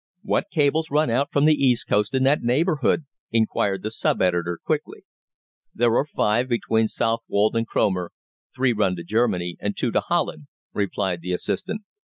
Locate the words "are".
5.95-6.07